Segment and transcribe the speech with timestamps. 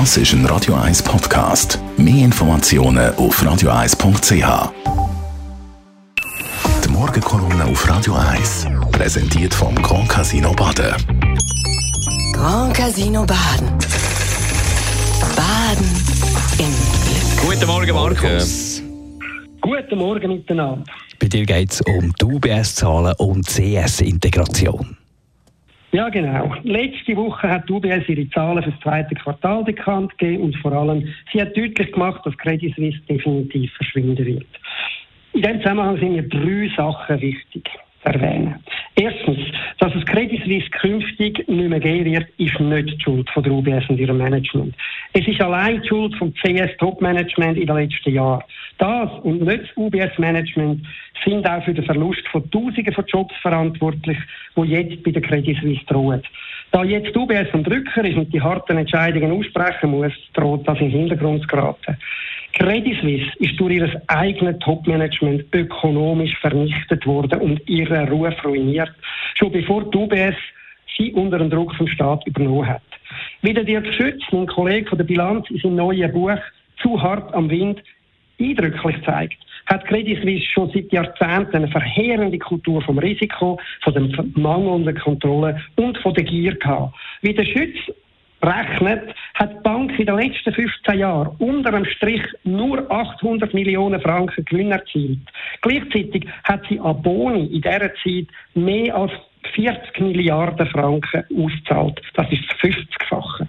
[0.00, 1.78] Das ist ein Radio 1 Podcast.
[1.96, 4.72] Mehr Informationen auf radio1.ch.
[6.84, 10.96] Die Morgenkolumne auf Radio 1 präsentiert vom Grand Casino Baden.
[12.32, 13.68] Grand Casino Baden.
[15.36, 15.86] Baden
[16.58, 16.74] im
[17.04, 17.52] Glück.
[17.52, 18.82] Guten Morgen, Markus.
[19.60, 20.84] Guten Morgen miteinander.
[21.20, 24.96] Bei dir geht es um die UBS-Zahlen und CS-Integration.
[25.94, 26.52] Ja, genau.
[26.64, 31.06] Letzte Woche hat UBS ihre Zahlen für das zweite Quartal bekannt gegeben und vor allem,
[31.32, 34.44] sie hat deutlich gemacht, dass Credit Suisse definitiv verschwinden wird.
[35.34, 37.70] In diesem Zusammenhang sind mir drei Sachen wichtig
[38.02, 38.56] zu erwähnen.
[38.96, 39.38] Erstens,
[39.80, 43.52] dass es Credit Suisse künftig nicht mehr geben wird, ist nicht die Schuld von der
[43.52, 44.72] UBS und ihrem Management.
[45.12, 48.44] Es ist allein die Schuld vom CS Top Management in den letzten Jahren.
[48.78, 50.86] Das und nicht das UBS-Management
[51.24, 54.18] sind auch für den Verlust von Tausenden von Jobs verantwortlich,
[54.56, 56.22] die jetzt bei der Credit Suisse drohen.
[56.70, 60.90] Da jetzt UBS am Drücker ist und die harten Entscheidungen aussprechen muss, droht das in
[60.90, 61.96] den Hintergrund zu geraten.
[62.54, 68.92] Credit Suisse ist durch ihr eigenes Top-Management ökonomisch vernichtet worden und ihren Ruf ruiniert,
[69.34, 70.36] schon bevor die UBS
[70.96, 72.82] sie unter dem Druck vom Staat übernommen hat.
[73.42, 76.38] Wie der Dirk Schütz, mein Kollege von der Bilanz, in seinem neuen Buch
[76.80, 77.82] «Zu hart am Wind»
[78.40, 84.24] eindrücklich zeigt, hat Credit Suisse schon seit Jahrzehnten eine verheerende Kultur vom Risiko, von der
[84.34, 86.94] mangelnden Kontrolle und von der Gier gehabt.
[87.22, 87.76] Wie der Schütz
[88.42, 89.14] rechnet,
[89.44, 94.44] hat die Bank in den letzten 15 Jahren unter dem Strich nur 800 Millionen Franken
[94.44, 95.20] Gewinn erzielt.
[95.60, 99.12] Gleichzeitig hat sie an Boni in dieser Zeit mehr als
[99.54, 102.00] 40 Milliarden Franken ausgezahlt.
[102.14, 103.46] Das ist das 50-fache.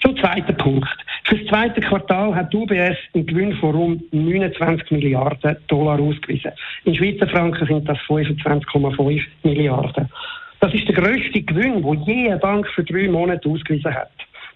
[0.00, 0.88] Zum zweiten Punkt.
[1.24, 6.52] Für das zweite Quartal hat UBS einen Gewinn von rund 29 Milliarden Dollar ausgewiesen.
[6.84, 10.08] In Schweizer Franken sind das 25,5 Milliarden.
[10.60, 14.10] Das ist der grösste Gewinn, den je eine Bank für drei Monate ausgewiesen hat.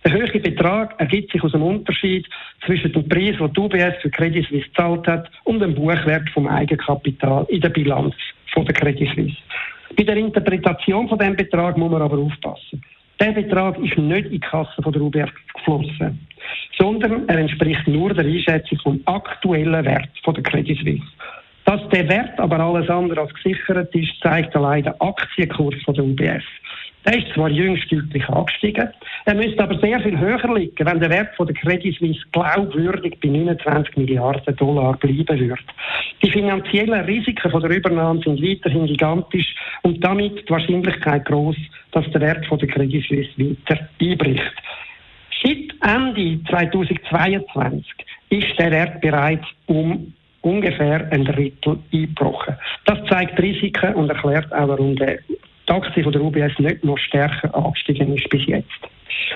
[0.05, 2.27] Der höhere Betrag ergibt sich aus dem Unterschied
[2.67, 6.47] zwischen dem Preis, den die UBS für Credit Suisse gezahlt hat, und dem Buchwert vom
[6.47, 8.15] Eigenkapital in der Bilanz
[8.53, 9.37] von der Credit Suisse.
[9.97, 12.83] Bei der Interpretation von diesem Betrag muss man aber aufpassen.
[13.19, 16.27] Der Betrag ist nicht in die Kasse von der UBS geflossen,
[16.77, 21.03] sondern er entspricht nur der Einschätzung vom aktuellen Wert von der Credit Suisse.
[21.65, 26.05] Dass der Wert aber alles andere als gesichert ist, zeigt allein der Aktienkurs von der
[26.05, 26.45] UBS.
[27.07, 28.89] Der ist zwar jüngst deutlich angestiegen,
[29.27, 33.19] er müsste aber sehr viel höher liegen, wenn der Wert von der Credit Suisse glaubwürdig
[33.23, 35.63] bei 29 Milliarden Dollar bleiben würde.
[36.23, 41.57] Die finanziellen Risiken von der Übernahme sind weiterhin gigantisch und damit die Wahrscheinlichkeit groß,
[41.93, 44.55] dass der Wert von der Credit Suisse weiter einbricht.
[45.43, 47.85] Seit Ende 2022
[48.31, 52.57] ist der Wert bereits um ungefähr ein Drittel eingebrochen.
[52.87, 55.19] Das zeigt Risiken und erklärt auch, warum der
[55.69, 58.69] die Aktie der UBS nicht noch stärker angestiegen ist bis jetzt.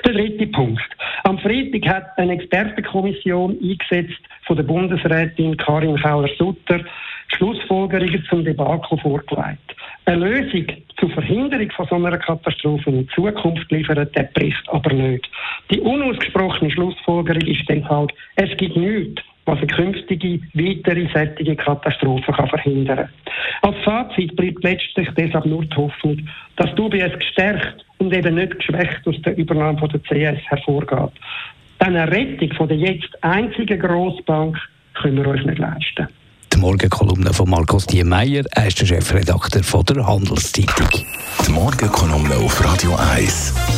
[0.05, 0.83] Der dritte Punkt.
[1.25, 6.81] Am Freitag hat eine Expertenkommission eingesetzt von der Bundesrätin Karin Kauer-Sutter
[7.29, 9.77] Schlussfolgerungen zum Debakel vorgelegt.
[10.07, 10.67] Eine Lösung
[10.99, 15.29] zur Verhinderung von so einer Katastrophe in Zukunft liefert der Bericht aber nicht.
[15.71, 22.33] Die unausgesprochene Schlussfolgerung ist dann halt, es gibt nichts, was eine künftige weitere sättige Katastrophe
[22.33, 23.09] kann verhindern
[23.63, 28.59] Als Fazit bleibt letztlich deshalb nur die Hoffnung, dass die UBS gestärkt und eben nicht
[28.59, 31.13] geschwächt aus der Übernahme von der CS hervorgeht.
[31.81, 34.59] Denn eine Rettung von der jetzt einzigen Grossbank
[34.95, 36.09] können wir uns nicht leisten.
[36.53, 41.05] Die Morgenkolumne von Markus Diemeyer, er ist der Chefredakteur von der Handelszeitung.
[41.47, 43.78] Die Morgenkolumne auf Radio 1.